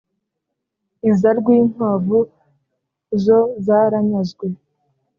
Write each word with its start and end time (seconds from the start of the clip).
Iza 1.09 1.29
Rwinkwavu 1.39 2.19
zo 3.23 3.39
zaranyazwe 3.65 4.45